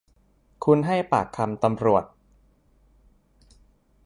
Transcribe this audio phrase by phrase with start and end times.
[0.63, 2.03] คุณให้ปากคำตำรวจ